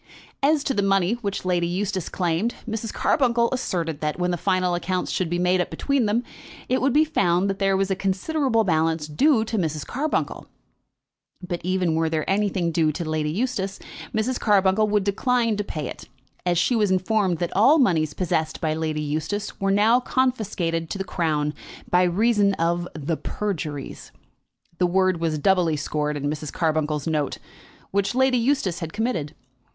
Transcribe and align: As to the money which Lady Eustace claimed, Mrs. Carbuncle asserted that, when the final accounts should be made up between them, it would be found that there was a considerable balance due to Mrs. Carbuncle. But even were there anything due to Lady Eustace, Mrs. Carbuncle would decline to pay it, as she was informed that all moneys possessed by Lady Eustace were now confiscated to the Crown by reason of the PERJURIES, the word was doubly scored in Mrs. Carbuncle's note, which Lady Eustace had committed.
As 0.41 0.63
to 0.63 0.73
the 0.73 0.81
money 0.81 1.13
which 1.21 1.45
Lady 1.45 1.67
Eustace 1.67 2.09
claimed, 2.09 2.55
Mrs. 2.67 2.91
Carbuncle 2.91 3.49
asserted 3.51 3.99
that, 4.01 4.17
when 4.17 4.31
the 4.31 4.35
final 4.35 4.73
accounts 4.73 5.11
should 5.11 5.29
be 5.29 5.37
made 5.37 5.61
up 5.61 5.69
between 5.69 6.07
them, 6.07 6.23
it 6.67 6.81
would 6.81 6.91
be 6.91 7.05
found 7.05 7.47
that 7.47 7.59
there 7.59 7.77
was 7.77 7.91
a 7.91 7.95
considerable 7.95 8.63
balance 8.63 9.05
due 9.07 9.45
to 9.45 9.59
Mrs. 9.59 9.85
Carbuncle. 9.85 10.47
But 11.47 11.61
even 11.63 11.93
were 11.93 12.09
there 12.09 12.27
anything 12.27 12.71
due 12.71 12.91
to 12.91 13.07
Lady 13.07 13.29
Eustace, 13.29 13.77
Mrs. 14.11 14.39
Carbuncle 14.39 14.87
would 14.87 15.03
decline 15.03 15.55
to 15.57 15.63
pay 15.63 15.85
it, 15.87 16.09
as 16.47 16.57
she 16.57 16.75
was 16.75 16.89
informed 16.89 17.37
that 17.37 17.55
all 17.55 17.77
moneys 17.77 18.15
possessed 18.15 18.59
by 18.59 18.73
Lady 18.73 19.01
Eustace 19.03 19.59
were 19.59 19.69
now 19.69 19.99
confiscated 19.99 20.89
to 20.89 20.97
the 20.97 21.03
Crown 21.03 21.53
by 21.91 22.01
reason 22.01 22.55
of 22.55 22.87
the 22.95 23.17
PERJURIES, 23.17 24.11
the 24.79 24.87
word 24.87 25.21
was 25.21 25.37
doubly 25.37 25.75
scored 25.75 26.17
in 26.17 26.23
Mrs. 26.25 26.51
Carbuncle's 26.51 27.05
note, 27.05 27.37
which 27.91 28.15
Lady 28.15 28.39
Eustace 28.39 28.79
had 28.79 28.93
committed. 28.93 29.35